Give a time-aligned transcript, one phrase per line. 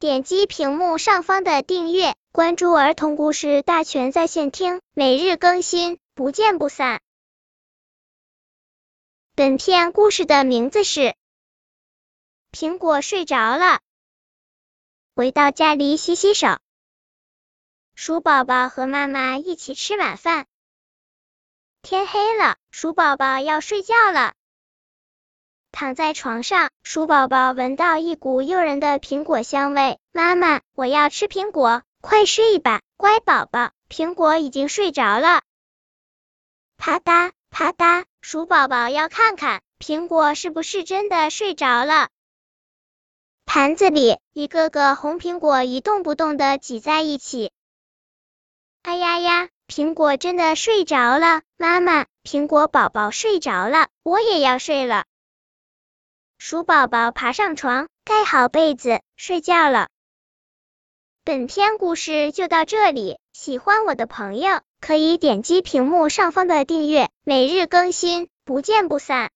[0.00, 7.02] 点击屏幕上方的订阅，关注儿童故事大全在线听，每日更新，不见不散。
[9.34, 11.00] 本片故事的名字是
[12.52, 13.64] 《苹果睡着了》。
[15.16, 16.60] 回到家里洗洗手，
[17.96, 20.46] 鼠宝宝和妈妈一起吃晚饭。
[21.82, 24.34] 天黑了，鼠宝宝要睡觉了。
[25.70, 29.98] 躺在床上，鼠宝宝闻到一股诱人的苹果香味。
[30.12, 33.70] 妈妈，我要吃苹果，快睡吧，乖宝宝。
[33.88, 35.42] 苹果已经睡着了。
[36.76, 42.08] 啪嗒啪嗒，鼠宝宝要看看苹果是不是真的睡着了。
[43.46, 47.50] 盘子里一个个红苹果一动不动的挤在一起。
[48.82, 51.42] 哎呀呀，苹果真的睡着了。
[51.56, 55.04] 妈妈，苹果宝宝睡着了，我也要睡了。
[56.40, 59.88] 鼠宝宝爬上床，盖好被子，睡觉了。
[61.24, 69.26] 本篇故事就到这里，喜欢我的朋友可以点击屏幕上方的订阅，每日更新，不见不散。